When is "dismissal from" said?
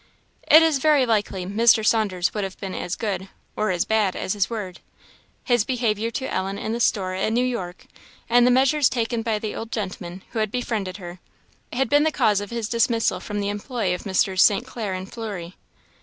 12.67-13.41